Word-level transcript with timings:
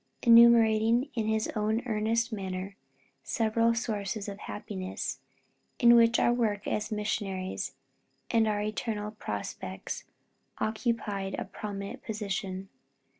enumerating, 0.23 1.09
in 1.13 1.27
his 1.27 1.47
own 1.49 1.83
earnest 1.85 2.33
manner, 2.33 2.75
several 3.21 3.75
sources 3.75 4.27
of 4.27 4.39
happiness, 4.39 5.19
in 5.77 5.93
which 5.95 6.17
our 6.17 6.33
work 6.33 6.65
as 6.65 6.91
missionaries, 6.91 7.75
and 8.31 8.47
our 8.47 8.63
eternal 8.63 9.11
prospects, 9.11 10.05
occupied 10.57 11.35
a 11.37 11.45
prominent 11.45 12.01
position. 12.03 12.67